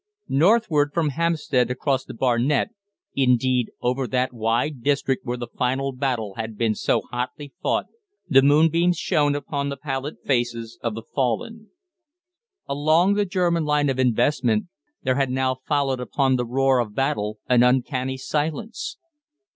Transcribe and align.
Northward, 0.29 0.95
from 0.95 1.09
Hampstead 1.09 1.69
across 1.69 2.05
to 2.05 2.15
Barnet 2.15 2.69
indeed, 3.13 3.69
over 3.83 4.07
that 4.07 4.33
wide 4.33 4.81
district 4.81 5.27
where 5.27 5.37
the 5.37 5.45
final 5.45 5.91
battle 5.91 6.33
had 6.37 6.57
been 6.57 6.73
so 6.73 7.01
hotly 7.11 7.53
fought 7.61 7.85
the 8.27 8.41
moonbeams 8.41 8.97
shone 8.97 9.35
upon 9.35 9.69
the 9.69 9.77
pallid 9.77 10.15
faces 10.25 10.79
of 10.81 10.95
the 10.95 11.03
fallen. 11.13 11.69
Along 12.67 13.13
the 13.13 13.25
German 13.25 13.63
line 13.63 13.89
of 13.89 13.99
investment 13.99 14.69
there 15.03 15.17
had 15.17 15.29
now 15.29 15.57
followed 15.67 15.99
upon 15.99 16.35
the 16.35 16.47
roar 16.47 16.79
of 16.79 16.95
battle 16.95 17.37
an 17.47 17.61
uncanny 17.61 18.17
silence. 18.17 18.97